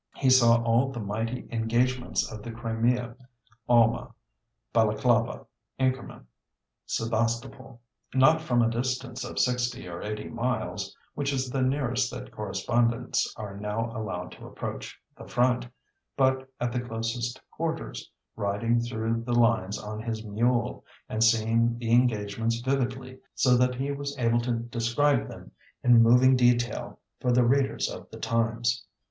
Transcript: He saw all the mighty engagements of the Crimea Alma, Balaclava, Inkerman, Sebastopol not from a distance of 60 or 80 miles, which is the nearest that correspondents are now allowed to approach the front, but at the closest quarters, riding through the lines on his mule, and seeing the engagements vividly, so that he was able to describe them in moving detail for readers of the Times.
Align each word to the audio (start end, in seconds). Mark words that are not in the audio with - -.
He 0.15 0.31
saw 0.31 0.63
all 0.63 0.91
the 0.91 0.99
mighty 0.99 1.47
engagements 1.51 2.31
of 2.31 2.41
the 2.41 2.49
Crimea 2.49 3.15
Alma, 3.69 4.15
Balaclava, 4.73 5.45
Inkerman, 5.79 6.25
Sebastopol 6.87 7.79
not 8.11 8.41
from 8.41 8.63
a 8.63 8.67
distance 8.71 9.23
of 9.23 9.37
60 9.37 9.87
or 9.87 10.01
80 10.01 10.29
miles, 10.29 10.97
which 11.13 11.31
is 11.31 11.51
the 11.51 11.61
nearest 11.61 12.09
that 12.11 12.31
correspondents 12.31 13.31
are 13.37 13.55
now 13.55 13.95
allowed 13.95 14.31
to 14.31 14.47
approach 14.47 14.99
the 15.15 15.27
front, 15.27 15.67
but 16.17 16.49
at 16.59 16.71
the 16.71 16.81
closest 16.81 17.39
quarters, 17.51 18.09
riding 18.35 18.79
through 18.79 19.21
the 19.23 19.35
lines 19.37 19.77
on 19.77 20.01
his 20.01 20.25
mule, 20.25 20.83
and 21.09 21.23
seeing 21.23 21.77
the 21.77 21.91
engagements 21.91 22.59
vividly, 22.61 23.19
so 23.35 23.55
that 23.55 23.75
he 23.75 23.91
was 23.91 24.17
able 24.17 24.41
to 24.41 24.53
describe 24.53 25.27
them 25.27 25.51
in 25.83 26.01
moving 26.01 26.35
detail 26.35 26.97
for 27.19 27.31
readers 27.43 27.87
of 27.87 28.09
the 28.09 28.17
Times. 28.17 28.83